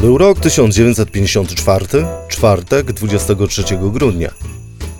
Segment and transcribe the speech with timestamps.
[0.00, 1.86] Był rok 1954,
[2.28, 3.62] czwartek 23
[3.92, 4.30] grudnia.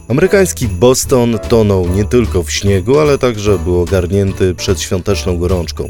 [0.09, 5.89] Amerykański Boston tonął nie tylko w śniegu, ale także był ogarnięty przedświąteczną gorączką.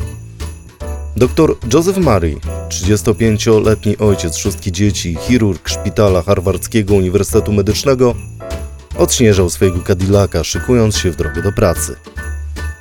[1.17, 2.37] Dr Joseph Murray,
[2.69, 8.15] 35-letni ojciec szóstki dzieci, chirurg szpitala Harvardzkiego Uniwersytetu Medycznego,
[8.99, 11.97] odśnieżał swojego Cadillaca, szykując się w drogę do pracy.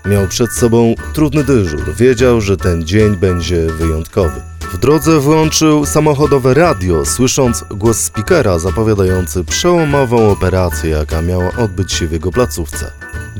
[0.05, 4.55] Miał przed sobą trudny dyżur, wiedział, że ten dzień będzie wyjątkowy.
[4.75, 12.07] W drodze włączył samochodowe radio, słysząc głos speakera zapowiadający przełomową operację, jaka miała odbyć się
[12.07, 12.91] w jego placówce.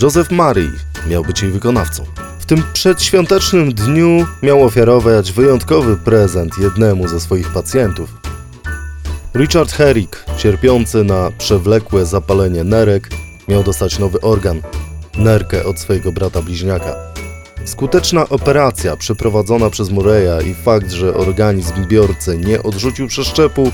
[0.02, 0.72] Joseph Murray
[1.08, 2.06] miał być jej wykonawcą.
[2.40, 8.10] W tym przedświątecznym dniu miał ofiarować wyjątkowy prezent jednemu ze swoich pacjentów.
[9.36, 13.10] Richard Herrick, cierpiący na przewlekłe zapalenie nerek,
[13.48, 14.62] miał dostać nowy organ
[15.18, 17.15] nerkę od swojego brata bliźniaka.
[17.66, 23.72] Skuteczna operacja przeprowadzona przez Murray'a i fakt, że organizm biorcy nie odrzucił przeszczepu,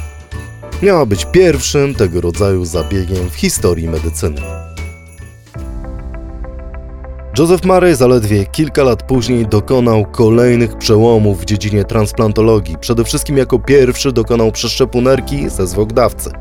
[0.81, 4.41] miała być pierwszym tego rodzaju zabiegiem w historii medycyny.
[7.37, 12.77] Joseph Murray zaledwie kilka lat później dokonał kolejnych przełomów w dziedzinie transplantologii.
[12.77, 16.31] Przede wszystkim jako pierwszy dokonał przeszczepu nerki ze zwłok dawcy.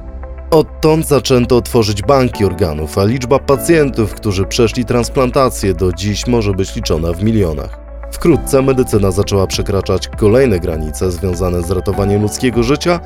[0.51, 6.77] Odtąd zaczęto tworzyć banki organów, a liczba pacjentów, którzy przeszli transplantację do dziś może być
[6.77, 7.79] liczona w milionach.
[8.13, 13.01] Wkrótce medycyna zaczęła przekraczać kolejne granice związane z ratowaniem ludzkiego życia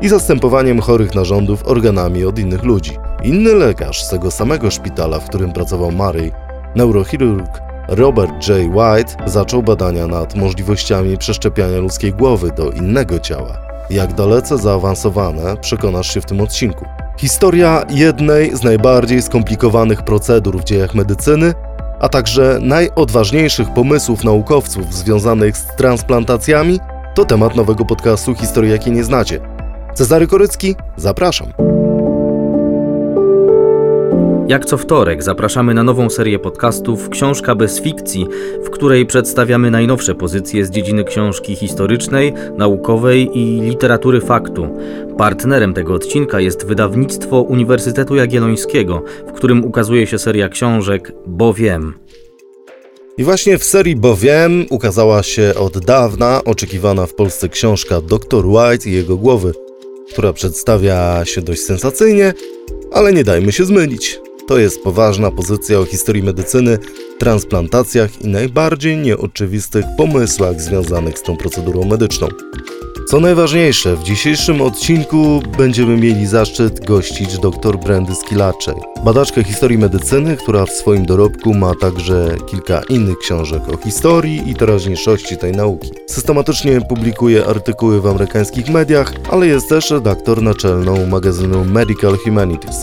[0.00, 2.92] i zastępowaniem chorych narządów organami od innych ludzi.
[3.22, 6.32] Inny lekarz z tego samego szpitala, w którym pracował Murray,
[6.74, 8.58] neurochirurg Robert J.
[8.58, 13.66] White, zaczął badania nad możliwościami przeszczepiania ludzkiej głowy do innego ciała.
[13.90, 16.84] Jak dalece zaawansowane, przekonasz się w tym odcinku.
[17.18, 21.54] Historia jednej z najbardziej skomplikowanych procedur w dziejach medycyny,
[22.00, 26.80] a także najodważniejszych pomysłów naukowców związanych z transplantacjami,
[27.14, 29.40] to temat nowego podcastu Historii, jakiej nie znacie.
[29.94, 31.52] Cezary Korycki, zapraszam.
[34.48, 38.26] Jak co wtorek zapraszamy na nową serię podcastów Książka bez fikcji,
[38.64, 44.68] w której przedstawiamy najnowsze pozycje z dziedziny książki historycznej, naukowej i literatury faktu.
[45.18, 51.94] Partnerem tego odcinka jest wydawnictwo Uniwersytetu Jagiellońskiego, w którym ukazuje się seria książek Bo wiem.
[53.18, 58.46] I właśnie w serii Bo wiem ukazała się od dawna oczekiwana w Polsce książka Dr.
[58.46, 59.52] White i jego głowy,
[60.12, 62.34] która przedstawia się dość sensacyjnie,
[62.92, 64.25] ale nie dajmy się zmylić.
[64.48, 66.78] To jest poważna pozycja o historii medycyny,
[67.18, 72.28] transplantacjach i najbardziej nieoczywistych pomysłach związanych z tą procedurą medyczną.
[73.08, 78.74] Co najważniejsze, w dzisiejszym odcinku będziemy mieli zaszczyt gościć dr Brandy Skilaczej,
[79.04, 84.54] badaczkę historii medycyny, która w swoim dorobku ma także kilka innych książek o historii i
[84.54, 85.90] teraźniejszości tej nauki.
[86.06, 92.76] Systematycznie publikuje artykuły w amerykańskich mediach, ale jest też redaktor naczelną magazynu Medical Humanities.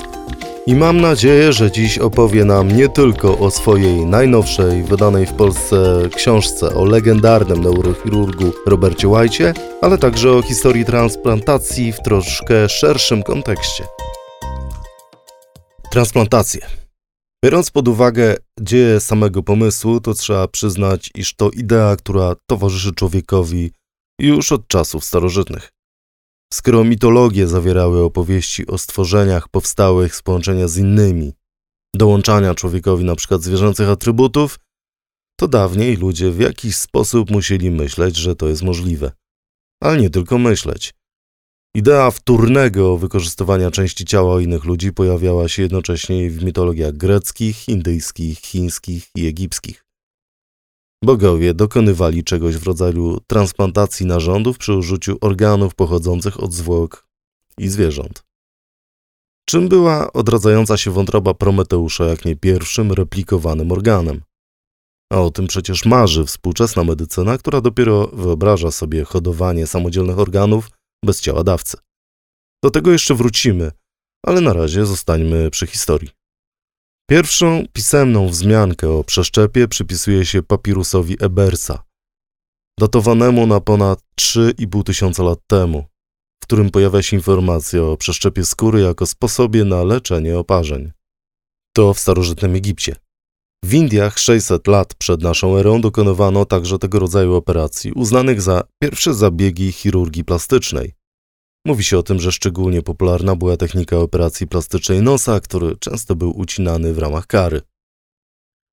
[0.67, 6.09] I mam nadzieję, że dziś opowie nam nie tylko o swojej najnowszej, wydanej w Polsce
[6.15, 13.83] książce o legendarnym neurochirurgu Robercie White'cie, ale także o historii transplantacji w troszkę szerszym kontekście.
[15.91, 16.61] Transplantacje.
[17.45, 23.71] Biorąc pod uwagę dzieje samego pomysłu, to trzeba przyznać, iż to idea, która towarzyszy człowiekowi
[24.19, 25.69] już od czasów starożytnych.
[26.53, 31.33] Skoro mitologie zawierały opowieści o stworzeniach powstałych z połączenia z innymi,
[31.95, 34.59] dołączania człowiekowi przykład zwierzęcych atrybutów,
[35.39, 39.11] to dawniej ludzie w jakiś sposób musieli myśleć, że to jest możliwe.
[39.83, 40.93] Ale nie tylko myśleć.
[41.75, 49.07] Idea wtórnego wykorzystywania części ciała innych ludzi pojawiała się jednocześnie w mitologiach greckich, indyjskich, chińskich
[49.15, 49.82] i egipskich.
[51.03, 57.07] Bogowie dokonywali czegoś w rodzaju transplantacji narządów przy użyciu organów pochodzących od zwłok
[57.57, 58.23] i zwierząt.
[59.45, 64.21] Czym była odradzająca się wątroba Prometeusza, jak nie pierwszym replikowanym organem?
[65.13, 70.71] A o tym przecież marzy współczesna medycyna, która dopiero wyobraża sobie hodowanie samodzielnych organów
[71.05, 71.77] bez ciała dawcy.
[72.63, 73.71] Do tego jeszcze wrócimy,
[74.25, 76.22] ale na razie zostańmy przy historii.
[77.13, 81.83] Pierwszą pisemną wzmiankę o przeszczepie przypisuje się papirusowi Ebersa,
[82.79, 85.85] datowanemu na ponad 3,5 tysiąca lat temu,
[86.43, 90.91] w którym pojawia się informacja o przeszczepie skóry jako sposobie na leczenie oparzeń.
[91.75, 92.95] To w starożytnym Egipcie.
[93.65, 99.13] W Indiach 600 lat przed naszą erą dokonywano także tego rodzaju operacji, uznanych za pierwsze
[99.13, 100.93] zabiegi chirurgii plastycznej.
[101.65, 106.39] Mówi się o tym, że szczególnie popularna była technika operacji plastycznej nosa, który często był
[106.39, 107.61] ucinany w ramach kary.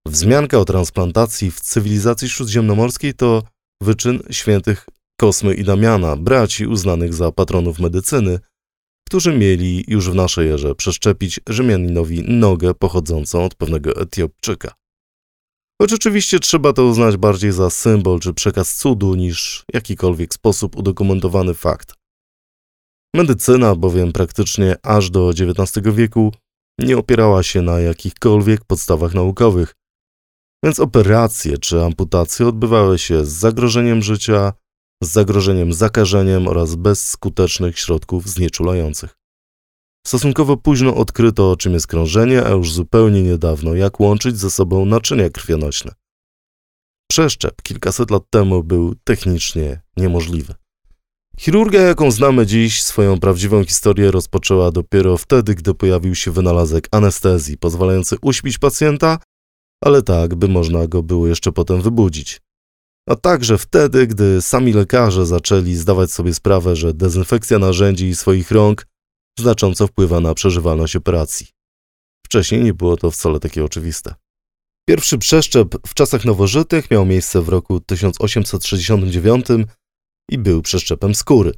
[0.07, 3.43] Wzmianka o transplantacji w cywilizacji śródziemnomorskiej to
[3.83, 4.87] wyczyn świętych
[5.21, 8.39] Kosmy i Damiana, braci uznanych za patronów medycyny,
[9.07, 14.75] którzy mieli już w naszej erze przeszczepić Rzymianinowi nogę pochodzącą od pewnego Etiopczyka.
[15.83, 21.55] Choć oczywiście trzeba to uznać bardziej za symbol czy przekaz cudu niż jakikolwiek sposób udokumentowany
[21.55, 22.00] fakt.
[23.15, 26.33] Medycyna bowiem praktycznie aż do XIX wieku
[26.79, 29.75] nie opierała się na jakichkolwiek podstawach naukowych,
[30.65, 34.53] więc operacje czy amputacje odbywały się z zagrożeniem życia,
[35.03, 39.17] z zagrożeniem zakażeniem oraz bez skutecznych środków znieczulających.
[40.07, 45.31] Stosunkowo późno odkryto, czym jest krążenie, a już zupełnie niedawno, jak łączyć ze sobą naczynia
[45.31, 45.93] krwionośne.
[47.11, 50.55] Przeszczep kilkaset lat temu był technicznie niemożliwy.
[51.41, 57.59] Chirurgia, jaką znamy dziś, swoją prawdziwą historię rozpoczęła dopiero wtedy, gdy pojawił się wynalazek anestezji,
[57.59, 59.19] pozwalający uśpić pacjenta,
[59.85, 62.41] ale tak, by można go było jeszcze potem wybudzić.
[63.09, 68.51] A także wtedy, gdy sami lekarze zaczęli zdawać sobie sprawę, że dezynfekcja narzędzi i swoich
[68.51, 68.87] rąk
[69.39, 71.47] znacząco wpływa na przeżywalność operacji.
[72.27, 74.15] Wcześniej nie było to wcale takie oczywiste.
[74.89, 79.47] Pierwszy przeszczep w czasach nowożytnych miał miejsce w roku 1869
[80.31, 81.53] i był przeszczepem skóry.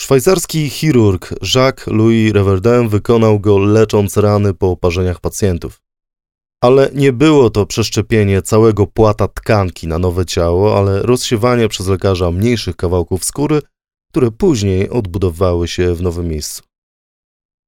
[0.00, 5.80] Szwajcarski chirurg Jacques-Louis Reverdin wykonał go lecząc rany po oparzeniach pacjentów.
[6.62, 12.30] Ale nie było to przeszczepienie całego płata tkanki na nowe ciało, ale rozsiewanie przez lekarza
[12.30, 13.62] mniejszych kawałków skóry,
[14.10, 16.62] które później odbudowały się w nowym miejscu.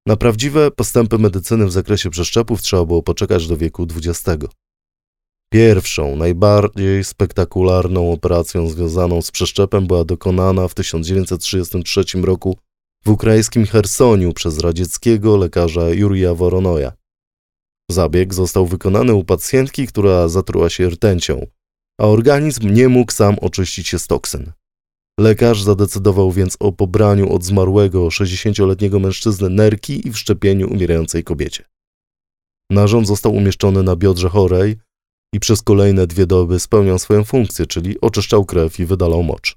[0.07, 4.45] Na prawdziwe postępy medycyny w zakresie przeszczepów trzeba było poczekać do wieku XX.
[5.53, 12.59] Pierwszą, najbardziej spektakularną operacją związaną z przeszczepem była dokonana w 1933 roku
[13.05, 16.93] w ukraińskim Chersoniu przez radzieckiego lekarza Jurija Woronoja.
[17.91, 21.47] Zabieg został wykonany u pacjentki, która zatruła się rtęcią,
[22.01, 24.53] a organizm nie mógł sam oczyścić się z toksyn.
[25.21, 31.65] Lekarz zadecydował więc o pobraniu od zmarłego 60-letniego mężczyzny nerki i wszczepieniu umierającej kobiecie.
[32.71, 34.77] Narząd został umieszczony na biodrze chorej,
[35.35, 39.57] i przez kolejne dwie doby spełniał swoją funkcję, czyli oczyszczał krew i wydalał mocz.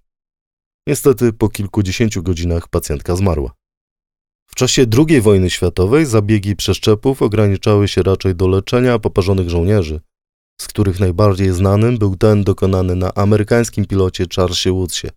[0.87, 3.51] Niestety po kilkudziesięciu godzinach pacjentka zmarła.
[4.49, 10.01] W czasie II wojny światowej zabiegi przeszczepów ograniczały się raczej do leczenia poparzonych żołnierzy,
[10.61, 15.07] z których najbardziej znanym był ten dokonany na amerykańskim pilocie Charlesie Woodsie.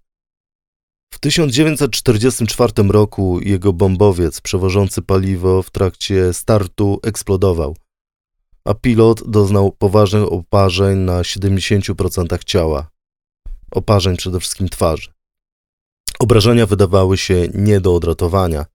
[1.14, 7.76] W 1944 roku jego bombowiec przewożący paliwo w trakcie startu eksplodował–
[8.64, 12.90] a pilot doznał poważnych oparzeń na 70% ciała.
[13.70, 15.10] Oparzeń przede wszystkim twarzy.
[16.18, 18.66] Obrażenia wydawały się nie do odratowania.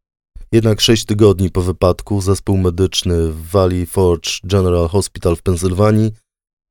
[0.51, 6.11] Jednak sześć tygodni po wypadku zespół medyczny w Valley Forge General Hospital w Pensylwanii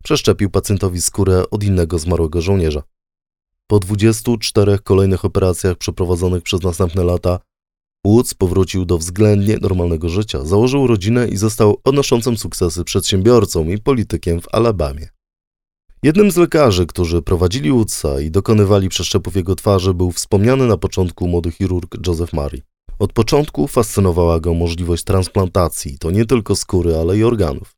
[0.05, 2.83] przeszczepił pacjentowi skórę od innego zmarłego żołnierza.
[3.67, 7.41] Po 24 kolejnych operacjach przeprowadzonych przez następne lata
[8.07, 14.41] Woods powrócił do względnie normalnego życia, założył rodzinę i został odnoszącym sukcesy przedsiębiorcą i politykiem
[14.41, 15.09] w Alabamie.
[16.03, 21.29] Jednym z lekarzy, którzy prowadzili Woodsa i dokonywali przeszczepów jego twarzy, był wspomniany na początku
[21.29, 22.63] młody chirurg Joseph Murray.
[22.99, 27.77] Od początku fascynowała go możliwość transplantacji, to nie tylko skóry, ale i organów.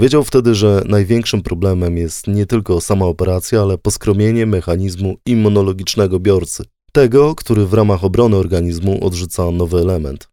[0.00, 6.64] Wiedział wtedy, że największym problemem jest nie tylko sama operacja, ale poskromienie mechanizmu immunologicznego biorcy,
[6.96, 10.28] tego, który w ramach obrony organizmu odrzuca nowy element.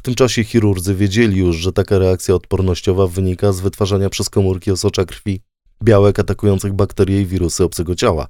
[0.00, 4.70] W tym czasie chirurdzy wiedzieli już, że taka reakcja odpornościowa wynika z wytwarzania przez komórki
[4.70, 5.40] osocza krwi
[5.82, 8.26] białek atakujących bakterie i wirusy obcego ciała.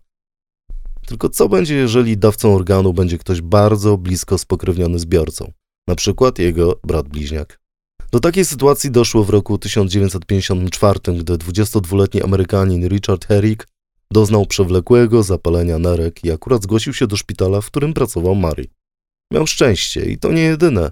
[1.06, 5.52] Tylko co będzie, jeżeli dawcą organu będzie ktoś bardzo blisko spokrewniony z biorcą,
[5.88, 7.60] na przykład jego brat bliźniak?
[8.12, 13.66] Do takiej sytuacji doszło w roku 1954, gdy 22-letni Amerykanin Richard Herrick
[14.12, 18.66] Doznał przewlekłego zapalenia nerek i akurat zgłosił się do szpitala, w którym pracował Mary.
[19.32, 20.90] Miał szczęście i to nie jedyne,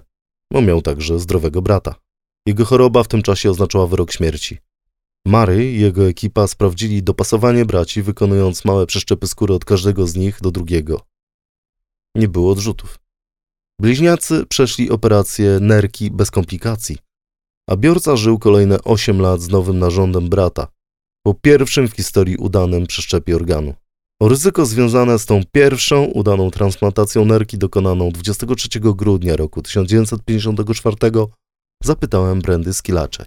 [0.53, 1.95] bo miał także zdrowego brata.
[2.45, 4.57] Jego choroba w tym czasie oznaczała wyrok śmierci.
[5.25, 10.41] Mary i jego ekipa sprawdzili dopasowanie braci, wykonując małe przeszczepy skóry od każdego z nich
[10.41, 11.01] do drugiego.
[12.15, 12.99] Nie było odrzutów.
[13.81, 16.97] Bliźniacy przeszli operację nerki bez komplikacji,
[17.69, 20.67] a biorca żył kolejne 8 lat z nowym narządem brata,
[21.23, 23.73] po pierwszym w historii udanym przeszczepie organu.
[24.21, 30.95] Ryzyko związane z tą pierwszą udaną transplantacją nerki dokonaną 23 grudnia roku 1954
[31.83, 33.25] zapytałem Brandy Skilacze.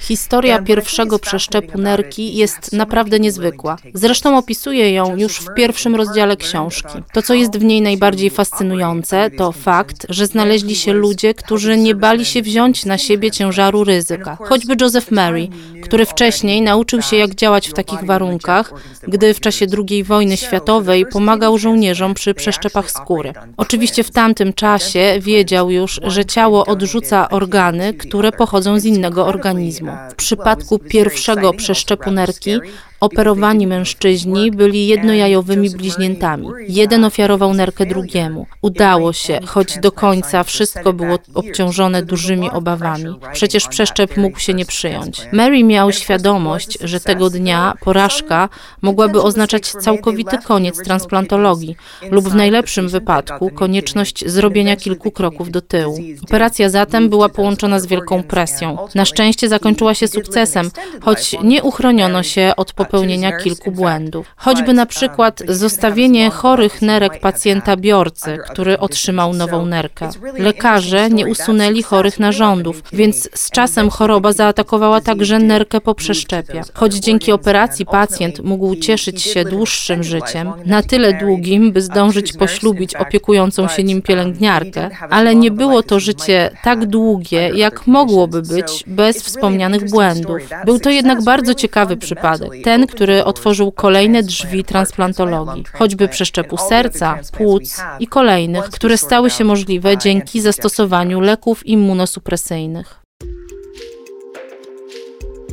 [0.00, 3.76] Historia pierwszego przeszczepu nerki jest naprawdę niezwykła.
[3.94, 6.98] Zresztą opisuje ją już w pierwszym rozdziale książki.
[7.12, 11.94] To, co jest w niej najbardziej fascynujące, to fakt, że znaleźli się ludzie, którzy nie
[11.94, 14.38] bali się wziąć na siebie ciężaru ryzyka.
[14.40, 15.48] Choćby Joseph Mary,
[15.82, 18.72] który wcześniej nauczył się, jak działać w takich warunkach,
[19.08, 23.32] gdy w czasie II wojny światowej pomagał żołnierzom przy przeszczepach skóry.
[23.56, 29.92] Oczywiście w tamtym czasie wiedział już, że ciało odrzuca organy, które pochodzą z innego organizmu.
[30.10, 32.58] W przypadku pierwszego przeszczepu nerki
[33.00, 36.48] Operowani mężczyźni byli jednojajowymi bliźniętami.
[36.68, 38.46] Jeden ofiarował nerkę drugiemu.
[38.62, 43.14] Udało się, choć do końca wszystko było obciążone dużymi obawami.
[43.32, 45.28] Przecież przeszczep mógł się nie przyjąć.
[45.32, 48.48] Mary miał świadomość, że tego dnia porażka
[48.82, 51.76] mogłaby oznaczać całkowity koniec transplantologii
[52.10, 55.98] lub w najlepszym wypadku konieczność zrobienia kilku kroków do tyłu.
[56.24, 58.78] Operacja zatem była połączona z wielką presją.
[58.94, 64.26] Na szczęście zakończyła się sukcesem, choć nie uchroniono się od popełnienia kilku błędów.
[64.36, 70.08] Choćby na przykład zostawienie chorych nerek pacjenta biorcy, który otrzymał nową nerkę.
[70.38, 76.62] Lekarze nie usunęli chorych narządów, więc z czasem choroba zaatakowała także nerkę po przeszczepie.
[76.74, 82.96] Choć dzięki operacji pacjent mógł cieszyć się dłuższym życiem, na tyle długim, by zdążyć poślubić
[82.96, 89.22] opiekującą się nim pielęgniarkę, ale nie było to życie tak długie, jak mogłoby być bez
[89.22, 90.38] wspomnianych błędów.
[90.64, 92.50] Był to jednak bardzo ciekawy przypadek.
[92.64, 99.30] Ten, ten, który otworzył kolejne drzwi transplantologii, choćby przeszczepu serca, płuc i kolejnych, które stały
[99.30, 103.00] się możliwe dzięki zastosowaniu leków immunosupresyjnych.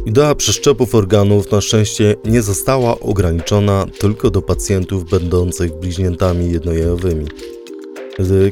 [0.05, 7.25] Idea przeszczepów organów na szczęście nie została ograniczona tylko do pacjentów będących bliźniętami jednojajowymi.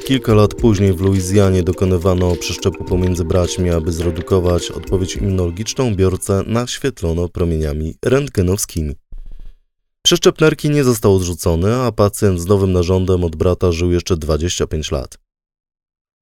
[0.05, 7.29] Kilka lat później w Luizjanie dokonywano przeszczepu pomiędzy braćmi, aby zredukować odpowiedź immunologiczną, biorcę naświetlono
[7.29, 8.95] promieniami rentgenowskimi.
[10.01, 14.91] Przeszczep nerki nie został odrzucony, a pacjent z nowym narządem od brata żył jeszcze 25
[14.91, 15.17] lat.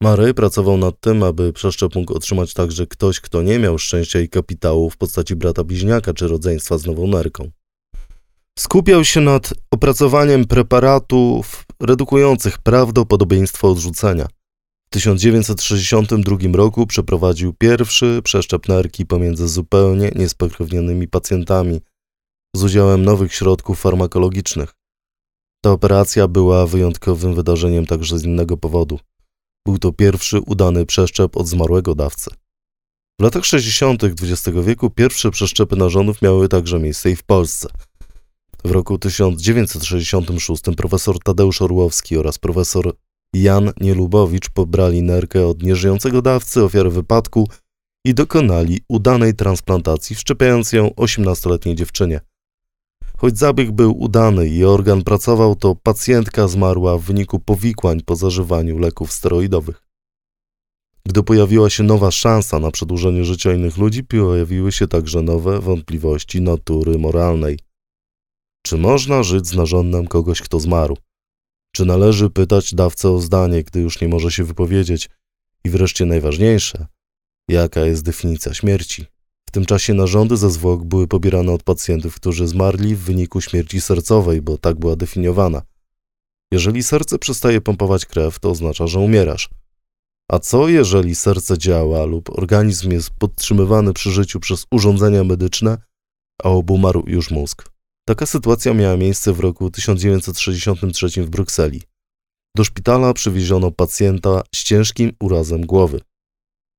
[0.02, 4.30] Mary pracował nad tym, aby przeszczep mógł otrzymać także ktoś, kto nie miał szczęścia i
[4.30, 7.52] kapitału w postaci brata bliźniaka czy rodzeństwa z nową nerką.
[8.60, 14.28] Skupiał się nad opracowaniem preparatów redukujących prawdopodobieństwo odrzucenia.
[14.88, 21.82] W 1962 roku przeprowadził pierwszy przeszczep nerki pomiędzy zupełnie niespokrewnionymi pacjentami
[22.56, 24.74] z udziałem nowych środków farmakologicznych.
[25.64, 29.00] Ta operacja była wyjątkowym wydarzeniem także z innego powodu.
[29.68, 32.32] Był to pierwszy udany przeszczep od zmarłego dawcy.
[33.20, 34.04] W latach 60.
[34.04, 37.70] XX wieku pierwsze przeszczepy narządów miały także miejsce i w Polsce–
[38.66, 42.94] w roku 1966 profesor Tadeusz Orłowski oraz profesor
[43.34, 47.50] Jan Nielubowicz pobrali nerkę od nieżyjącego dawcy ofiary wypadku
[48.06, 52.20] i dokonali udanej transplantacji, wszczepiając ją 18-letniej dziewczynie.
[53.18, 58.80] Choć zabieg był udany i organ pracował, to pacjentka zmarła w wyniku powikłań po zażywaniu
[58.80, 59.84] leków steroidowych.
[61.06, 66.42] Gdy pojawiła się nowa szansa na przedłużenie życia innych ludzi, pojawiły się także nowe wątpliwości
[66.42, 67.60] natury moralnej.
[68.66, 70.98] Czy można żyć z narządem kogoś, kto zmarł?
[71.76, 75.10] Czy należy pytać dawcę o zdanie, gdy już nie może się wypowiedzieć?
[75.64, 76.88] I wreszcie najważniejsze,
[77.50, 79.06] jaka jest definicja śmierci?
[79.50, 83.82] W tym czasie narządy ze zwłok były pobierane od pacjentów, którzy zmarli w wyniku śmierci
[83.82, 85.62] sercowej, bo tak była definiowana.
[86.52, 89.50] Jeżeli serce przestaje pompować krew, to oznacza, że umierasz.
[90.32, 95.78] A co jeżeli serce działa lub organizm jest podtrzymywany przy życiu przez urządzenia medyczne,
[96.44, 97.73] a obumarł już mózg?
[98.08, 101.82] Taka sytuacja miała miejsce w roku 1963 w Brukseli.
[102.58, 106.02] Do szpitala przywieziono pacjenta z ciężkim urazem głowy.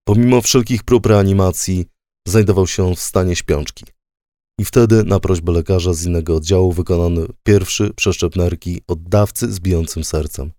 [0.08, 1.86] Pomimo wszelkich prób reanimacji,
[2.28, 3.84] znajdował się on w stanie śpiączki.
[4.60, 9.60] I wtedy na prośbę lekarza z innego oddziału wykonano pierwszy przeszczep nerki od dawcy z
[9.60, 10.52] bijącym sercem.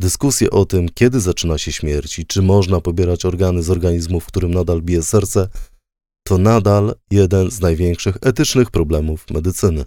[0.00, 4.26] Dyskusje o tym, kiedy zaczyna się śmierć i czy można pobierać organy z organizmu, w
[4.26, 5.48] którym nadal bije serce,
[6.26, 9.84] to nadal jeden z największych etycznych problemów medycyny.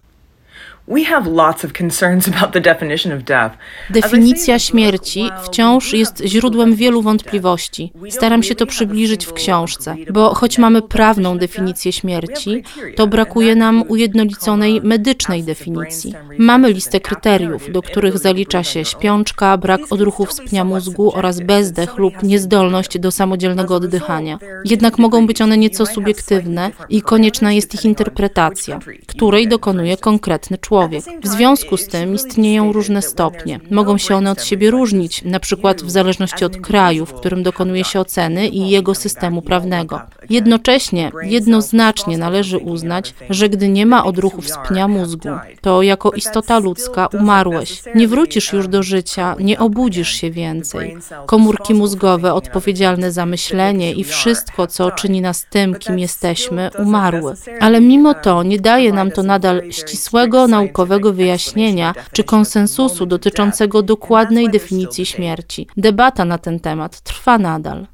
[3.90, 7.92] Definicja śmierci wciąż jest źródłem wielu wątpliwości.
[8.10, 12.64] Staram się to przybliżyć w książce, bo choć mamy prawną definicję śmierci,
[12.96, 16.14] to brakuje nam ujednoliconej medycznej definicji.
[16.38, 21.98] Mamy listę kryteriów, do których zalicza się śpiączka, brak odruchów z pnia mózgu oraz bezdech
[21.98, 24.40] lub niezdolność do samodzielnego oddychania.
[24.66, 30.79] Jednak mogą być one nieco subiektywne i konieczna jest ich interpretacja, której dokonuje konkretny człowiek.
[30.80, 31.04] Człowiek.
[31.24, 33.60] W związku z tym istnieją różne stopnie.
[33.72, 37.84] Mogą się one od siebie różnić, na przykład w zależności od kraju, w którym dokonuje
[37.84, 40.02] się oceny i jego systemu prawnego.
[40.30, 45.30] Jednocześnie, jednoznacznie należy uznać, że gdy nie ma odruchów z pnia mózgu,
[45.62, 47.82] to jako istota ludzka umarłeś.
[47.96, 50.98] Nie wrócisz już do życia, nie obudzisz się więcej.
[51.26, 57.34] Komórki mózgowe odpowiedzialne za myślenie i wszystko, co czyni nas tym, kim jesteśmy, umarły.
[57.60, 60.69] Ale mimo to nie daje nam to nadal ścisłego naukowego
[61.14, 65.68] wyjaśnienia czy konsensusu dotyczącego dokładnej definicji śmierci.
[65.78, 67.88] Debata na ten temat trwa nadal.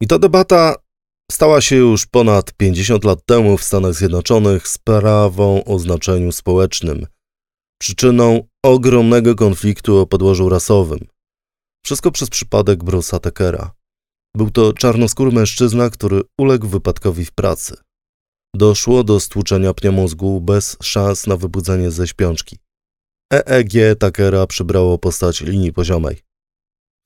[0.00, 0.74] I ta debata
[1.32, 7.06] stała się już ponad 50 lat temu w Stanach Zjednoczonych sprawą o znaczeniu społecznym,
[7.80, 10.98] przyczyną ogromnego konfliktu o podłożu rasowym.
[11.84, 13.72] Wszystko przez przypadek Bruce'a Tuckera.
[14.36, 17.76] Był to czarnoskóry mężczyzna, który uległ wypadkowi w pracy.
[18.54, 22.58] Doszło do stłuczenia pnia mózgu bez szans na wybudzenie ze śpiączki.
[23.32, 26.22] EEG Tuckera przybrało postać linii poziomej.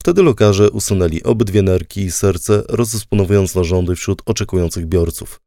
[0.01, 5.41] Wtedy lekarze usunęli obydwie nerki i serce, rozdysponowując narządy wśród oczekujących biorców.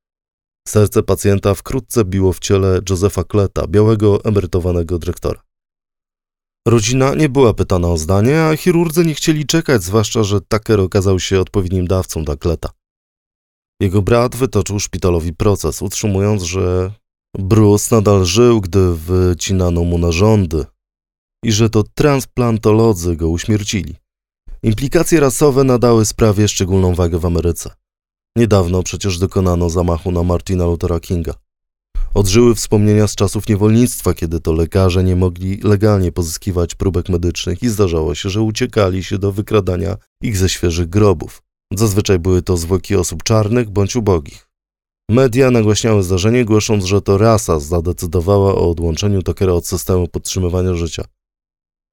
[0.68, 5.42] Serce pacjenta wkrótce biło w ciele Josepha Kleta, białego emerytowanego dyrektora.
[6.68, 11.20] Rodzina nie była pytana o zdanie, a chirurdzy nie chcieli czekać, zwłaszcza, że Tucker okazał
[11.20, 12.70] się odpowiednim dawcą dla Kleta.
[13.80, 16.92] Jego brat wytoczył szpitalowi proces, utrzymując, że
[17.40, 20.66] Bruce nadal żył, gdy wycinano mu narządy
[21.44, 23.96] i że to transplantolodzy go uśmiercili.
[24.64, 27.70] Implikacje rasowe nadały sprawie szczególną wagę w Ameryce.
[28.36, 31.34] Niedawno przecież dokonano zamachu na Martina Luthera Kinga.
[32.14, 37.70] Odżyły wspomnienia z czasów niewolnictwa, kiedy to lekarze nie mogli legalnie pozyskiwać próbek medycznych i
[37.70, 41.47] zdarzało się, że uciekali się do wykradania ich ze świeżych grobów.
[41.74, 44.48] Zazwyczaj były to zwłoki osób czarnych bądź ubogich.
[45.10, 51.04] Media nagłaśniały zdarzenie, głosząc, że to rasa zadecydowała o odłączeniu Tokera od systemu podtrzymywania życia.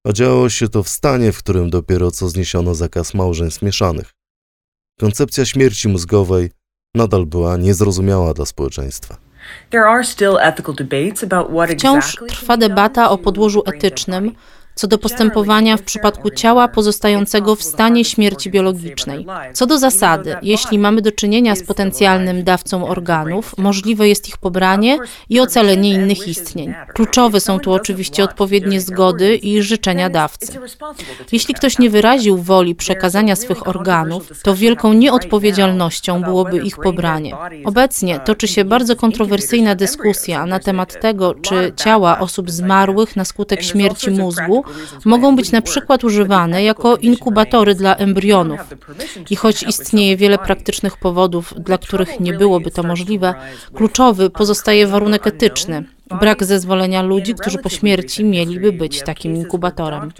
[0.07, 4.14] A działo się to w stanie, w którym dopiero co zniesiono zakaz małżeństw mieszanych.
[5.00, 6.50] Koncepcja śmierci mózgowej
[6.95, 9.16] nadal była niezrozumiała dla społeczeństwa.
[11.76, 14.33] Wciąż trwa debata o podłożu etycznym,
[14.75, 19.26] co do postępowania w przypadku ciała pozostającego w stanie śmierci biologicznej.
[19.52, 24.99] Co do zasady, jeśli mamy do czynienia z potencjalnym dawcą organów, możliwe jest ich pobranie
[25.28, 26.75] i ocalenie innych istnień.
[26.95, 30.58] Kluczowe są tu oczywiście odpowiednie zgody i życzenia dawcy.
[31.32, 37.37] Jeśli ktoś nie wyraził woli przekazania swych organów, to wielką nieodpowiedzialnością byłoby ich pobranie.
[37.65, 43.63] Obecnie toczy się bardzo kontrowersyjna dyskusja na temat tego, czy ciała osób zmarłych na skutek
[43.63, 44.64] śmierci mózgu
[45.05, 48.61] mogą być na przykład używane jako inkubatory dla embrionów.
[49.31, 53.35] I choć istnieje wiele praktycznych powodów, dla których nie byłoby to możliwe,
[53.75, 55.85] kluczowy pozostaje warunek etyczny
[56.21, 60.13] brak zezwolenia ludzi, którzy po śmierci mieliby być takim inkubatorem.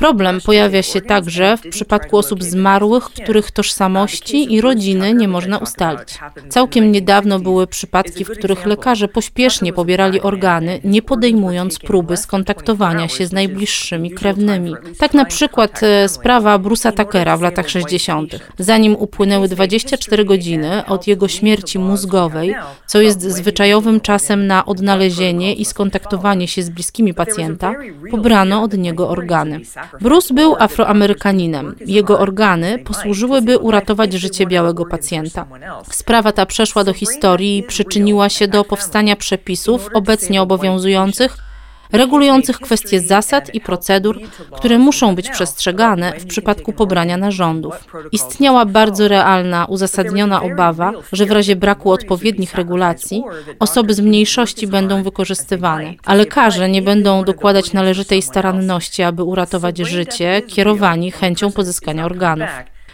[0.00, 6.18] Problem pojawia się także w przypadku osób zmarłych, których tożsamości i rodziny nie można ustalić.
[6.48, 13.26] Całkiem niedawno były przypadki, w których lekarze pośpiesznie pobierali organy, nie podejmując próby skontaktowania się
[13.26, 14.74] z najbliższymi krewnymi.
[14.98, 18.38] Tak na przykład e, sprawa Bruce'a Tuckera w latach 60.
[18.58, 22.54] Zanim upłynęły 24 godziny od jego śmierci mózgowej,
[22.86, 27.74] co jest zwyczajowym czasem na odnalezienie i skontaktowanie się z bliskimi pacjenta,
[28.10, 29.60] pobrano od niego organy.
[30.00, 31.76] Bruce był afroamerykaninem.
[31.86, 35.46] Jego organy posłużyłyby uratować życie białego pacjenta.
[35.90, 41.36] Sprawa ta przeszła do historii i przyczyniła się do powstania przepisów obecnie obowiązujących,
[41.92, 44.20] regulujących kwestie zasad i procedur,
[44.52, 47.74] które muszą być przestrzegane w przypadku pobrania narządów.
[48.12, 53.22] Istniała bardzo realna, uzasadniona obawa, że w razie braku odpowiednich regulacji
[53.58, 60.42] osoby z mniejszości będą wykorzystywane, a lekarze nie będą dokładać należytej staranności, aby uratować życie,
[60.46, 62.50] kierowani chęcią pozyskania organów.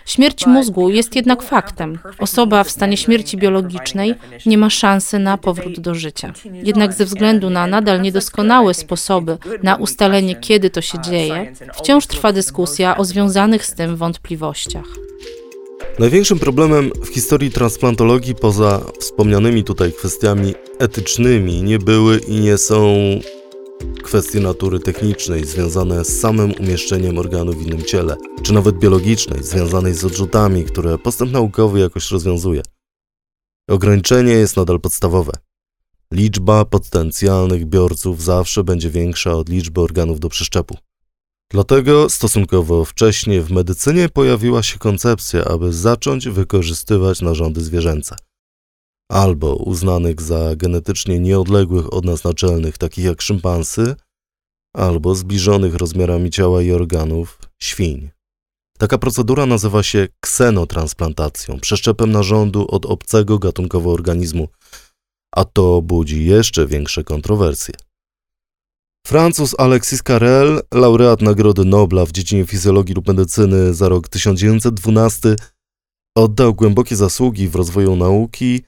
[0.06, 1.98] Śmierć mózgu jest jednak faktem.
[2.18, 4.14] Osoba w stanie śmierci biologicznej
[4.46, 6.32] nie ma szansy na powrót do życia.
[6.52, 12.32] Jednak ze względu na nadal niedoskonałe sposoby na ustalenie, kiedy to się dzieje, wciąż trwa
[12.32, 14.86] dyskusja o związanych z tym wątpliwościach.
[15.98, 22.94] Największym problemem w historii transplantologii, poza wspomnianymi tutaj kwestiami etycznymi, nie były i nie są
[24.02, 29.94] kwestie natury technicznej związane z samym umieszczeniem organu w innym ciele, czy nawet biologicznej związanej
[29.94, 32.62] z odrzutami, które postęp naukowy jakoś rozwiązuje.
[33.68, 35.32] Ograniczenie jest nadal podstawowe.
[36.12, 40.76] Liczba potencjalnych biorców zawsze będzie większa od liczby organów do przeszczepu.
[41.50, 48.16] Dlatego stosunkowo wcześnie w medycynie pojawiła się koncepcja, aby zacząć wykorzystywać narządy zwierzęce
[49.08, 53.94] albo uznanych za genetycznie nieodległych od nas naczelnych, takich jak szympansy,
[54.76, 58.10] albo zbliżonych rozmiarami ciała i organów świń.
[58.78, 64.48] Taka procedura nazywa się ksenotransplantacją, przeszczepem narządu od obcego gatunkowo organizmu,
[65.34, 67.74] a to budzi jeszcze większe kontrowersje.
[69.06, 75.36] Francuz Alexis Carrel, laureat Nagrody Nobla w dziedzinie fizjologii lub medycyny za rok 1912,
[76.16, 78.62] oddał głębokie zasługi w rozwoju nauki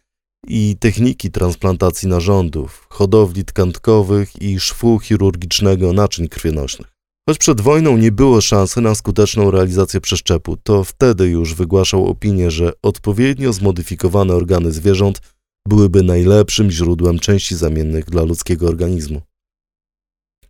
[0.47, 6.99] i techniki transplantacji narządów, hodowli tkankowych i szwu chirurgicznego naczyń krwionośnych.
[7.29, 12.51] Choć przed wojną nie było szansy na skuteczną realizację przeszczepu, to wtedy już wygłaszał opinię,
[12.51, 15.21] że odpowiednio zmodyfikowane organy zwierząt
[15.69, 19.21] byłyby najlepszym źródłem części zamiennych dla ludzkiego organizmu.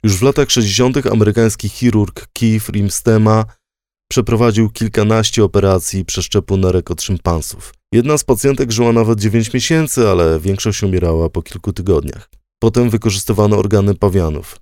[0.03, 1.07] Już w latach 60.
[1.07, 3.45] amerykański chirurg Keith Rimstema
[4.09, 7.75] przeprowadził kilkanaście operacji przeszczepu nerek od szympansów.
[7.93, 12.31] Jedna z pacjentek żyła nawet 9 miesięcy, ale większość umierała po kilku tygodniach.
[12.59, 14.61] Potem wykorzystywano organy pawianów.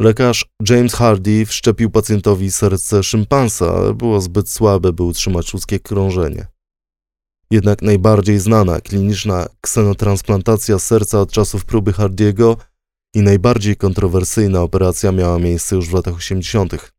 [0.00, 6.46] Lekarz James Hardy wszczepił pacjentowi serce szympansa, ale było zbyt słabe, by utrzymać ludzkie krążenie.
[7.50, 12.56] Jednak najbardziej znana kliniczna ksenotransplantacja serca od czasów próby Hardiego
[13.14, 16.92] i najbardziej kontrowersyjna operacja miała miejsce już w latach 80.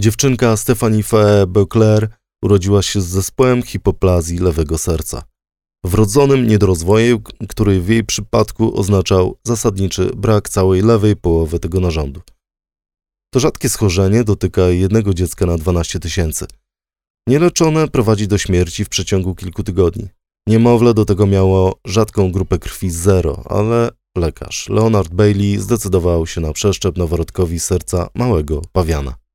[0.00, 2.08] Dziewczynka Stephanie Fee Beauclair
[2.44, 5.22] urodziła się z zespołem hipoplazji lewego serca.
[5.84, 12.20] Wrodzonym niedorozwojem, który w jej przypadku oznaczał zasadniczy brak całej lewej połowy tego narządu.
[13.34, 16.46] To rzadkie schorzenie dotyka jednego dziecka na 12 tysięcy.
[17.28, 20.08] Nieleczone prowadzi do śmierci w przeciągu kilku tygodni.
[20.48, 26.52] Niemowlę do tego miało rzadką grupę krwi zero, ale lekarz Leonard Bailey zdecydował się na
[26.52, 29.25] przeszczep noworodkowi serca małego pawiana.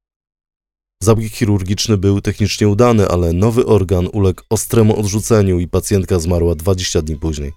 [1.04, 7.02] Zabieg chirurgiczny był technicznie udany, ale nowy organ uległ ostremu odrzuceniu i pacjentka zmarła 20
[7.02, 7.52] dni później.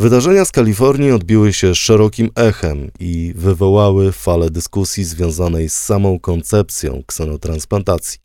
[0.00, 7.02] Wydarzenia z Kalifornii odbiły się szerokim echem i wywołały falę dyskusji związanej z samą koncepcją
[7.06, 8.18] ksenotransplantacji.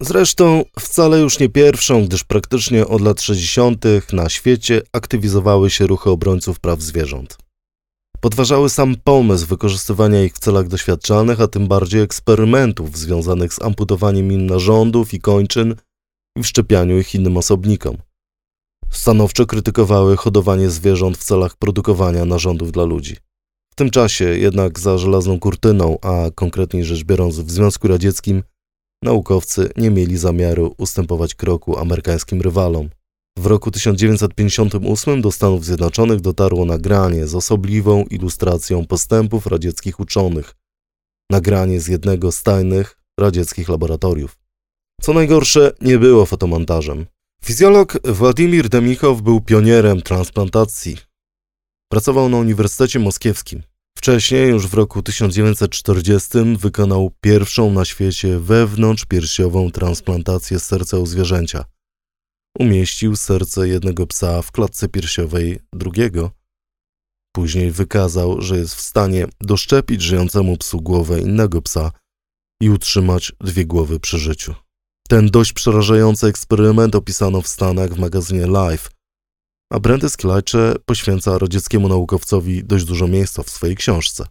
[0.00, 3.84] Zresztą wcale już nie pierwszą, gdyż praktycznie od lat 60.
[4.12, 7.45] na świecie aktywizowały się ruchy obrońców praw zwierząt.
[8.26, 14.32] Podważały sam pomysł wykorzystywania ich w celach doświadczalnych, a tym bardziej eksperymentów związanych z amputowaniem
[14.32, 15.74] im narządów i kończyn
[16.36, 17.96] i wszczepianiu ich innym osobnikom.
[18.90, 23.16] Stanowczo krytykowały hodowanie zwierząt w celach produkowania narządów dla ludzi.
[23.72, 28.42] W tym czasie jednak za żelazną kurtyną, a konkretniej rzecz biorąc w Związku Radzieckim,
[29.02, 32.88] naukowcy nie mieli zamiaru ustępować kroku amerykańskim rywalom.
[33.38, 40.54] W roku 1958 do Stanów Zjednoczonych dotarło nagranie z osobliwą ilustracją postępów radzieckich uczonych.
[41.30, 44.38] Nagranie z jednego z tajnych radzieckich laboratoriów.
[45.00, 47.06] Co najgorsze, nie było fotomontażem.
[47.44, 50.96] Fizjolog Władimir Demichow był pionierem transplantacji.
[51.90, 53.62] Pracował na Uniwersytecie Moskiewskim.
[53.98, 61.64] Wcześniej, już w roku 1940, wykonał pierwszą na świecie wewnątrzpiersiową transplantację serca u zwierzęcia–
[62.58, 66.30] umieścił serce jednego psa w klatce piersiowej drugiego.
[67.34, 71.90] Później wykazał, że jest w stanie doszczepić żyjącemu psu głowę innego psa
[72.62, 74.54] i utrzymać dwie głowy przy życiu.
[75.08, 78.88] Ten dość przerażający eksperyment opisano w Stanach w magazynie Life,
[79.72, 84.26] a Brendy Sklajcze poświęca radzieckiemu naukowcowi dość dużo miejsca w swojej książce.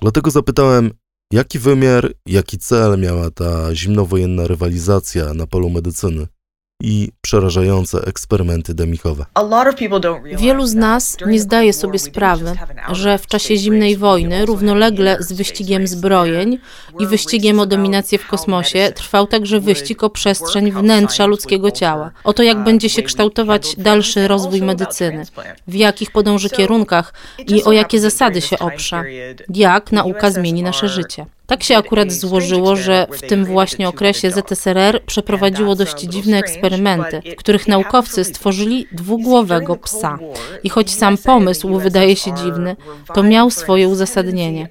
[0.00, 0.90] Dlatego zapytałem,
[1.32, 6.26] jaki wymiar, jaki cel miała ta zimnowojenna rywalizacja na polu medycyny
[6.80, 9.24] i przerażające eksperymenty demichowe.
[10.36, 12.52] Wielu z nas nie zdaje sobie sprawy,
[12.92, 16.58] że w czasie zimnej wojny, równolegle z wyścigiem zbrojeń
[16.98, 22.10] i wyścigiem o dominację w kosmosie, trwał także wyścig o przestrzeń wnętrza ludzkiego ciała.
[22.24, 25.26] O to, jak będzie się kształtować dalszy rozwój medycyny,
[25.66, 27.12] w jakich podąży kierunkach
[27.48, 29.04] i o jakie zasady się oprze,
[29.54, 31.26] jak nauka zmieni nasze życie.
[31.46, 37.36] Tak się akurat złożyło, że w tym właśnie okresie ZSRR przeprowadziło dość dziwne eksperymenty, w
[37.36, 40.18] których naukowcy stworzyli dwugłowego psa.
[40.64, 42.76] I choć sam pomysł wydaje się dziwny,
[43.14, 44.68] to miał swoje uzasadnienie.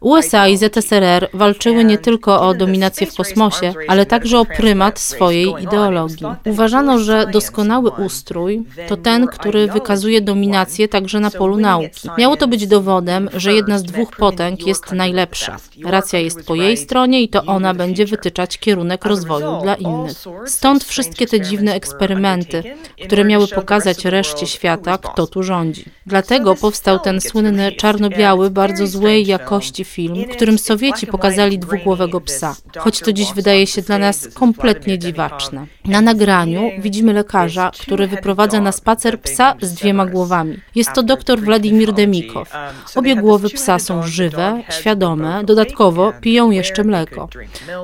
[0.00, 5.54] USA i ZSRR walczyły nie tylko o dominację w kosmosie, ale także o prymat swojej
[5.62, 6.26] ideologii.
[6.46, 12.08] Uważano, że doskonały ustrój to ten, który wykazuje dominację także na polu nauki.
[12.18, 16.76] Miało to być dowodem, że jedna z dwóch potęg jest najlepsza racja jest po jej
[16.76, 20.16] stronie i to ona będzie wytyczać kierunek rozwoju dla innych.
[20.46, 22.62] Stąd wszystkie te dziwne eksperymenty,
[23.04, 25.84] które miały pokazać reszcie świata, kto tu rządzi.
[26.06, 33.00] Dlatego powstał ten słynny czarno-biały, bardzo złej jakości film, którym Sowieci pokazali dwugłowego psa, choć
[33.00, 35.66] to dziś wydaje się dla nas kompletnie dziwaczne.
[35.84, 40.56] Na nagraniu widzimy lekarza, który wyprowadza na spacer psa z dwiema głowami.
[40.74, 42.52] Jest to dr Władimir Demikow.
[42.94, 47.28] Obie głowy psa są żywe, świadome, dodatkowo piją jeszcze mleko.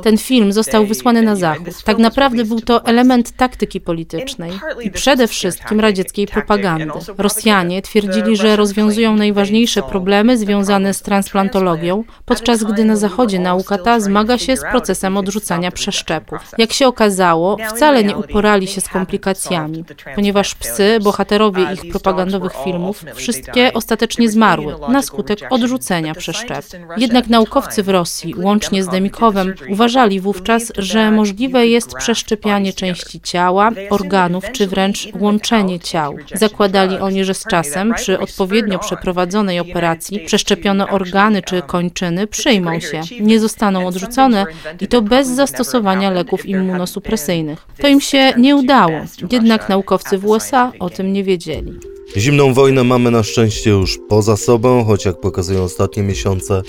[0.02, 1.82] Ten film został wysłany na zachód.
[1.84, 4.52] Tak naprawdę był to element taktyki politycznej
[4.82, 6.86] i przede wszystkim radzieckiej propagandy.
[7.18, 14.00] Rosjanie twierdzili, że rozwiązują najważniejsze problemy związane z transplantologią, podczas gdy na zachodzie nauka ta
[14.00, 16.38] zmaga się z procesem odrzucania przeszczepów.
[16.58, 23.04] Jak się okazało, wcale nie uporali się z komplikacjami, ponieważ psy, bohaterowie ich propagandowych filmów,
[23.14, 26.76] wszystkie ostatecznie zmarły na skutek odrzucenia przeszczepu.
[26.96, 28.05] Jednak naukowcy w Rosji,
[28.36, 35.80] łącznie z Demikowem, uważali wówczas, że możliwe jest przeszczepianie części ciała, organów czy wręcz łączenie
[35.80, 36.14] ciał.
[36.34, 43.00] Zakładali oni, że z czasem, przy odpowiednio przeprowadzonej operacji, przeszczepione organy czy kończyny przyjmą się,
[43.20, 44.46] nie zostaną odrzucone
[44.80, 47.66] i to bez zastosowania leków immunosupresyjnych.
[47.80, 49.00] To im się nie udało,
[49.32, 51.72] jednak naukowcy w USA o tym nie wiedzieli.
[52.16, 56.62] Zimną wojnę mamy na szczęście już poza sobą, choć jak pokazują ostatnie miesiące,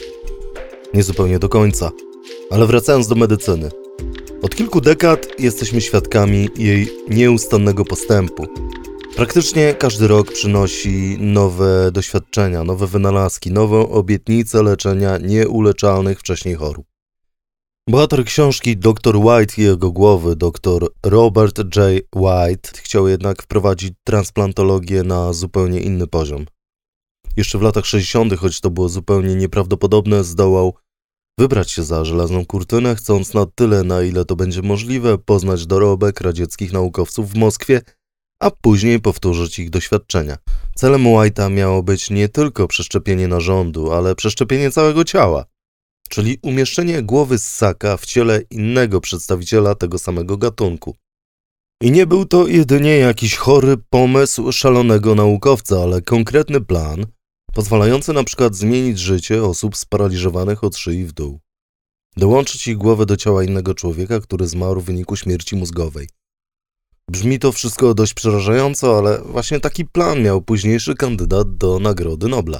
[0.94, 1.92] nie zupełnie do końca.
[2.52, 3.70] Ale wracając do medycyny.
[4.42, 8.48] Od kilku dekad jesteśmy świadkami jej nieustannego postępu.
[9.16, 16.86] Praktycznie każdy rok przynosi nowe doświadczenia, nowe wynalazki, nową obietnicę leczenia nieuleczalnych wcześniej chorób.
[17.90, 19.16] Bohater książki Dr.
[19.18, 22.04] White i jego głowy, dr Robert J.
[22.16, 26.46] White, chciał jednak wprowadzić transplantologię na zupełnie inny poziom.
[27.38, 30.74] Jeszcze w latach 60., choć to było zupełnie nieprawdopodobne, zdołał
[31.40, 36.22] wybrać się za żelazną kurtynę, chcąc na tyle, na ile to będzie możliwe, poznać dorobek
[36.22, 37.82] radzieckich naukowców w Moskwie,
[38.40, 40.38] a później powtórzyć ich doświadczenia.
[40.76, 45.46] Celem White'a miało być nie tylko przeszczepienie narządu, ale przeszczepienie całego ciała
[46.10, 50.96] czyli umieszczenie głowy ssaka w ciele innego przedstawiciela tego samego gatunku.
[51.82, 57.06] I nie był to jedynie jakiś chory pomysł szalonego naukowca, ale konkretny plan,
[57.58, 61.40] pozwalający na przykład zmienić życie osób sparaliżowanych od szyi w dół.
[62.18, 66.10] Dołączyć ich głowę do ciała innego człowieka, który zmarł w wyniku śmierci mózgowej.
[67.12, 72.60] Brzmi to wszystko dość przerażająco, ale właśnie taki plan miał późniejszy kandydat do Nagrody Nobla.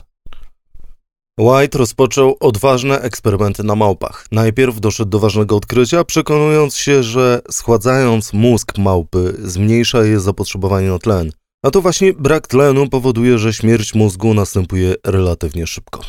[1.40, 4.26] White rozpoczął odważne eksperymenty na małpach.
[4.32, 11.00] Najpierw doszedł do ważnego odkrycia, przekonując się, że schładzając mózg małpy zmniejsza jej zapotrzebowanie na
[11.00, 11.32] tlen.
[11.68, 16.02] A to właśnie brak tlenu powoduje, że śmierć mózgu następuje relatywnie szybko.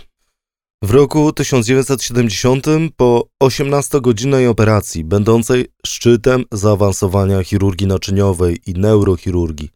[0.83, 2.67] W roku 1970
[2.97, 9.71] po 18-godzinnej operacji, będącej szczytem zaawansowania chirurgii naczyniowej i neurochirurgii,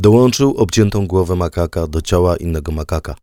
[0.00, 3.14] dołączył obciętą głowę makaka do ciała innego makaka.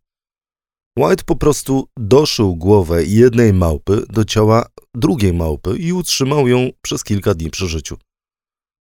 [0.98, 7.04] White po prostu doszył głowę jednej małpy do ciała drugiej małpy i utrzymał ją przez
[7.04, 7.96] kilka dni przy życiu.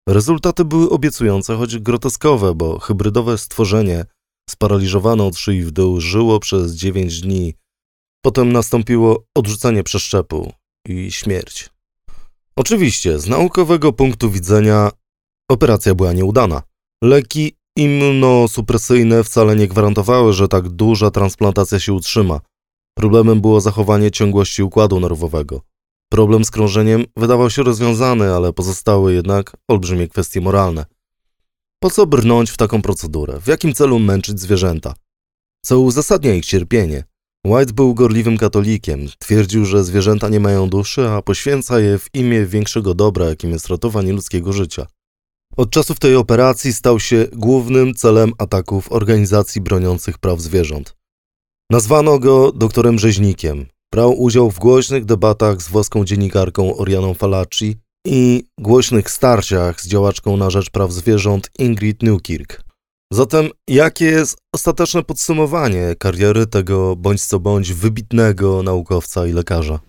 [0.10, 4.06] Rezultaty były obiecujące, choć groteskowe, bo hybrydowe stworzenie
[4.50, 7.54] sparaliżowane od szyi w dół żyło przez 9 dni.
[8.26, 10.54] Potem nastąpiło odrzucenie przeszczepu
[10.88, 11.70] i śmierć.
[12.56, 14.92] Oczywiście, z naukowego punktu widzenia
[15.52, 16.62] operacja była nieudana.
[17.04, 22.40] Leki Immunosupresyjne wcale nie gwarantowały, że tak duża transplantacja się utrzyma.
[22.98, 25.62] Problemem było zachowanie ciągłości układu nerwowego.
[26.14, 30.86] Problem z krążeniem wydawał się rozwiązany, ale pozostały jednak olbrzymie kwestie moralne.
[31.80, 33.40] Po co brnąć w taką procedurę?
[33.42, 34.94] W jakim celu męczyć zwierzęta?
[35.66, 37.04] Co uzasadnia ich cierpienie?
[37.46, 39.08] White był gorliwym katolikiem.
[39.20, 43.68] Twierdził, że zwierzęta nie mają duszy, a poświęca je w imię większego dobra, jakim jest
[43.68, 44.86] ratowanie ludzkiego życia.
[45.58, 50.96] Od czasów tej operacji stał się głównym celem ataków organizacji broniących praw zwierząt.
[51.70, 53.73] Nazwano go doktorem rzeźnikiem.
[53.94, 57.76] Brał udział w głośnych debatach z włoską dziennikarką Orianą Falacci
[58.08, 62.64] i głośnych starciach z działaczką na rzecz praw zwierząt Ingrid Newkirk.
[63.12, 69.80] Zatem jakie jest ostateczne podsumowanie kariery tego bądź co bądź wybitnego naukowca i lekarza?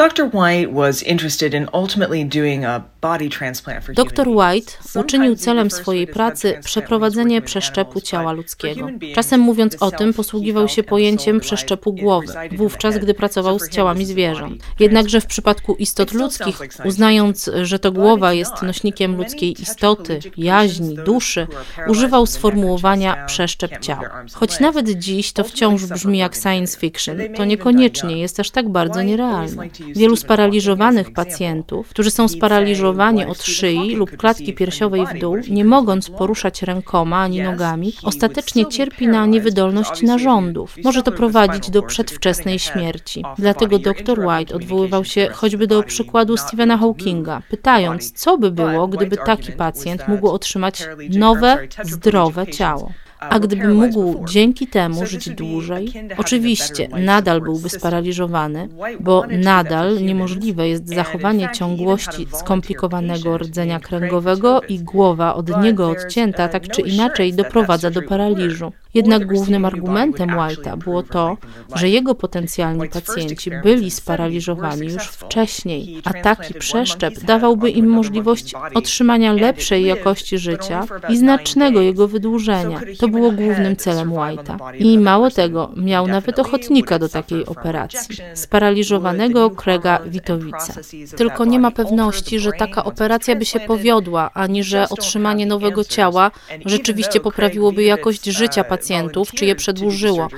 [0.00, 0.30] Dr.
[0.32, 6.06] White was interested in ultimately doing a body transplant for Dr White uczynił celem swojej
[6.06, 8.88] pracy przeprowadzenie przeszczepu ciała ludzkiego.
[9.14, 14.62] Czasem mówiąc o tym, posługiwał się pojęciem przeszczepu głowy, wówczas gdy pracował z ciałami zwierząt.
[14.78, 21.46] Jednakże w przypadku istot ludzkich, uznając, że to głowa jest nośnikiem ludzkiej istoty, jaźni, duszy,
[21.88, 24.24] używał sformułowania przeszczep ciała.
[24.32, 29.02] Choć nawet dziś to wciąż brzmi jak science fiction, to niekoniecznie jest aż tak bardzo
[29.02, 29.68] nierealne.
[29.96, 36.10] Wielu sparaliżowanych pacjentów, którzy są sparaliżowani od szyi lub klatki piersiowej w dół, nie mogąc
[36.10, 40.76] poruszać rękoma ani nogami, ostatecznie cierpi na niewydolność narządów.
[40.84, 43.24] Może to prowadzić do przedwczesnej śmierci.
[43.38, 49.16] Dlatego dr White odwoływał się choćby do przykładu Stephena Hawkinga, pytając, co by było, gdyby
[49.16, 52.92] taki pacjent mógł otrzymać nowe, zdrowe ciało.
[53.20, 58.68] A gdyby mógł dzięki temu żyć dłużej, oczywiście nadal byłby sparaliżowany,
[59.00, 66.68] bo nadal niemożliwe jest zachowanie ciągłości skomplikowanego rdzenia kręgowego i głowa od niego odcięta tak
[66.68, 68.72] czy inaczej doprowadza do paraliżu.
[68.94, 71.36] Jednak głównym argumentem White'a było to,
[71.74, 79.32] że jego potencjalni pacjenci byli sparaliżowani już wcześniej, a taki przeszczep dawałby im możliwość otrzymania
[79.32, 82.80] lepszej jakości życia i znacznego jego wydłużenia.
[82.98, 84.76] To było głównym celem White'a.
[84.78, 90.74] I mało tego, miał nawet ochotnika do takiej operacji, sparaliżowanego Craiga Witowica.
[91.16, 96.30] Tylko nie ma pewności, że taka operacja by się powiodła, ani że otrzymanie nowego ciała
[96.66, 100.28] rzeczywiście poprawiłoby jakość życia pacjentów, czy je przedłużyło.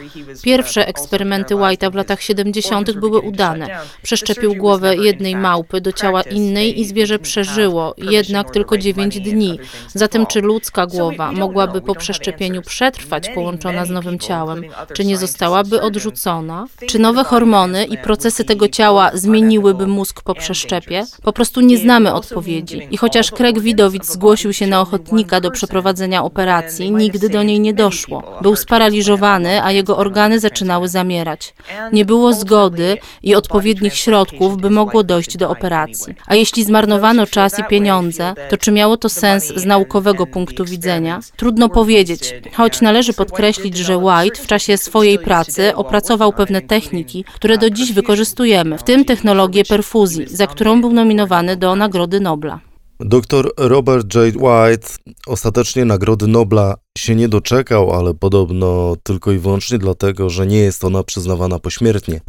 [0.42, 2.92] Pierwsze eksperymenty White'a w latach 70.
[2.92, 3.66] były udane.
[4.02, 9.58] Przeszczepił głowę jednej małpy do ciała innej i zwierzę przeżyło, jednak tylko 9 dni.
[9.94, 14.64] Zatem czy ludzka głowa mogłaby po przeszczepieniu przetrwać połączona z nowym ciałem?
[14.94, 16.66] Czy nie zostałaby odrzucona?
[16.86, 21.04] Czy nowe hormony i procesy tego ciała zmieniłyby mózg po przeszczepie?
[21.22, 22.88] Po prostu nie znamy odpowiedzi.
[22.90, 27.74] I chociaż Craig Widowic zgłosił się na ochotnika do przeprowadzenia operacji, nigdy do niej nie
[27.74, 28.31] doszło.
[28.40, 31.54] Był sparaliżowany, a jego organy zaczynały zamierać.
[31.92, 36.14] Nie było zgody i odpowiednich środków, by mogło dojść do operacji.
[36.26, 41.20] A jeśli zmarnowano czas i pieniądze, to czy miało to sens z naukowego punktu widzenia?
[41.36, 47.58] Trudno powiedzieć, choć należy podkreślić, że White w czasie swojej pracy opracował pewne techniki, które
[47.58, 52.71] do dziś wykorzystujemy, w tym technologię perfuzji, za którą był nominowany do Nagrody Nobla.
[53.04, 54.36] Dr Robert J.
[54.36, 54.88] White
[55.26, 60.84] ostatecznie Nagrody Nobla się nie doczekał, ale podobno tylko i wyłącznie dlatego, że nie jest
[60.84, 62.20] ona przyznawana pośmiertnie.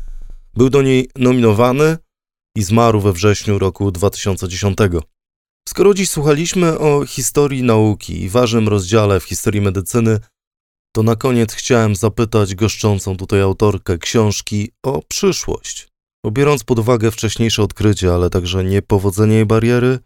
[0.53, 1.97] Był do niej nominowany
[2.57, 4.77] i zmarł we wrześniu roku 2010.
[5.69, 10.19] Skoro dziś słuchaliśmy o historii nauki i ważnym rozdziale w historii medycyny,
[10.95, 15.88] to na koniec chciałem zapytać goszczącą tutaj autorkę książki o przyszłość.
[16.25, 19.99] Bo biorąc pod uwagę wcześniejsze odkrycia, ale także niepowodzenie i bariery,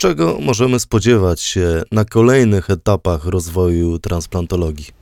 [0.00, 4.99] czego możemy spodziewać się na kolejnych etapach rozwoju transplantologii?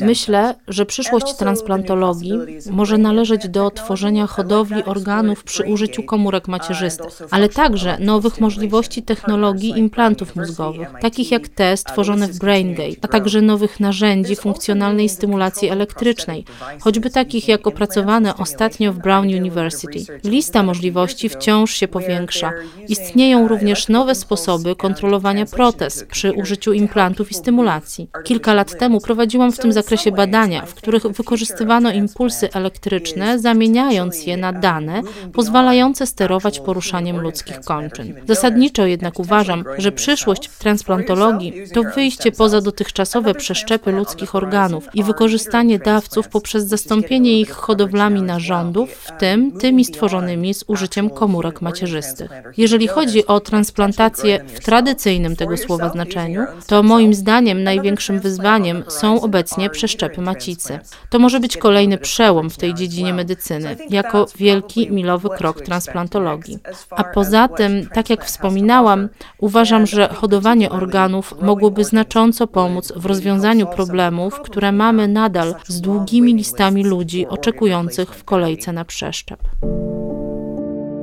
[0.00, 2.32] Myślę, że przyszłość transplantologii
[2.70, 9.78] może należeć do tworzenia hodowli organów przy użyciu komórek macierzystych, ale także nowych możliwości technologii
[9.78, 16.44] implantów mózgowych, takich jak te stworzone w BrainGate, a także nowych narzędzi funkcjonalnej stymulacji elektrycznej,
[16.80, 20.04] choćby takich jak opracowane ostatnio w Brown University.
[20.24, 22.52] Lista możliwości wciąż się powiększa.
[22.88, 26.83] Istnieją również nowe sposoby kontrolowania protez przy użyciu implantów
[27.30, 28.08] i stymulacji.
[28.24, 34.36] Kilka lat temu prowadziłam w tym zakresie badania, w których wykorzystywano impulsy elektryczne, zamieniając je
[34.36, 38.14] na dane pozwalające sterować poruszaniem ludzkich kończyn.
[38.28, 45.78] Zasadniczo jednak uważam, że przyszłość transplantologii to wyjście poza dotychczasowe przeszczepy ludzkich organów i wykorzystanie
[45.78, 52.30] dawców poprzez zastąpienie ich hodowlami narządów, w tym tymi stworzonymi z użyciem komórek macierzystych.
[52.56, 59.20] Jeżeli chodzi o transplantację w tradycyjnym tego słowa znaczeniu, to moim zdaniem największym wyzwaniem są
[59.20, 60.78] obecnie przeszczepy macicy.
[61.10, 66.58] To może być kolejny przełom w tej dziedzinie medycyny, jako wielki milowy krok transplantologii.
[66.90, 69.08] A poza tym, tak jak wspominałam,
[69.38, 76.34] uważam, że hodowanie organów mogłoby znacząco pomóc w rozwiązaniu problemów, które mamy nadal z długimi
[76.34, 79.38] listami ludzi oczekujących w kolejce na przeszczep.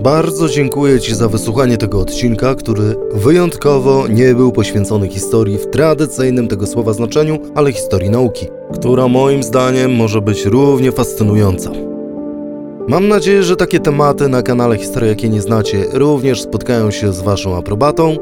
[0.03, 6.47] Bardzo dziękuję Ci za wysłuchanie tego odcinka, który wyjątkowo nie był poświęcony historii w tradycyjnym
[6.47, 11.71] tego słowa znaczeniu, ale historii nauki, która moim zdaniem może być równie fascynująca.
[12.87, 17.21] Mam nadzieję, że takie tematy na kanale Historia, jakie nie znacie, również spotkają się z
[17.21, 18.15] Waszą aprobatą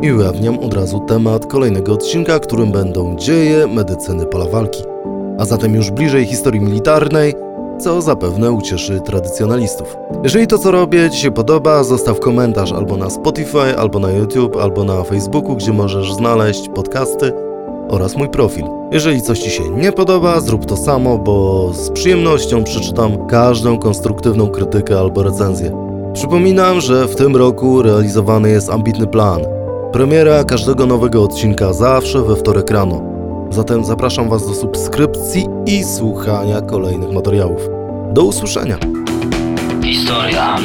[0.00, 4.82] i ujawniam od razu temat kolejnego odcinka, którym będą dzieje medycyny pola walki.
[5.38, 7.34] A zatem już bliżej historii militarnej
[7.80, 9.96] co zapewne ucieszy tradycjonalistów.
[10.22, 14.56] Jeżeli to co robię Ci się podoba, zostaw komentarz albo na Spotify, albo na YouTube,
[14.56, 17.32] albo na Facebooku, gdzie możesz znaleźć podcasty
[17.88, 18.64] oraz mój profil.
[18.92, 24.48] Jeżeli coś Ci się nie podoba, zrób to samo, bo z przyjemnością przeczytam każdą konstruktywną
[24.48, 25.72] krytykę albo recenzję.
[26.12, 29.40] Przypominam, że w tym roku realizowany jest ambitny plan.
[29.92, 33.09] Premiera każdego nowego odcinka zawsze we wtorek rano.
[33.50, 37.60] Zatem zapraszam Was do subskrypcji i słuchania kolejnych materiałów.
[38.12, 38.78] Do usłyszenia!
[39.84, 40.56] Historia,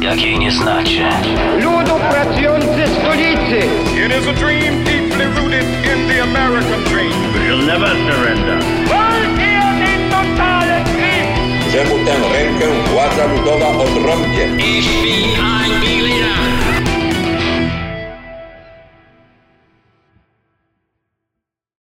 [0.00, 1.08] jakiej nie znacie.
[1.56, 3.58] ludu pracujący stolicy.
[4.06, 7.12] It is a dream deeply rooted in the American dream.
[7.34, 8.58] We'll never surrender.
[8.88, 10.84] Walki o ten totalen
[11.72, 14.44] że mu tę rękę władza ludowa odrąbie.
[14.58, 16.23] Ich bin